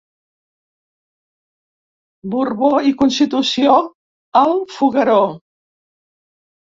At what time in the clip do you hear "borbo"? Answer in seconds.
2.35-2.71